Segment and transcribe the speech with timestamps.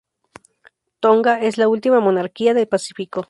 [0.99, 3.19] Tonga es la última monarquía del Pacífico.